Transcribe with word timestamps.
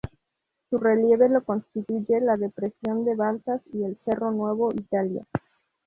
Su 0.71 0.79
relieve 0.79 1.29
lo 1.29 1.43
constituye 1.43 2.21
la 2.21 2.35
Depresión 2.35 3.05
del 3.05 3.17
Balsas 3.17 3.61
y 3.71 3.83
el 3.83 3.99
"Cerro 4.03 4.31
Nueva 4.31 4.69
Italia". 4.73 5.27